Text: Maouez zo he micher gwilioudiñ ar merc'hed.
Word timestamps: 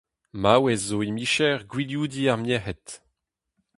Maouez 0.41 0.81
zo 0.87 0.97
he 1.05 1.09
micher 1.15 1.59
gwilioudiñ 1.71 2.31
ar 2.31 2.37
merc'hed. 2.43 2.87